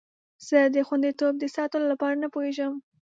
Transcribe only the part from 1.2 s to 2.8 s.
د ساتلو لپاره نه پوهیږم.